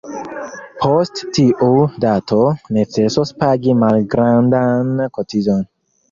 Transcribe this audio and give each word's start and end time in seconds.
Post 0.83 1.19
tiu 1.37 1.67
dato, 2.05 2.39
necesos 2.77 3.33
pagi 3.43 3.75
malgrandan 3.83 4.89
kotizon. 5.19 5.61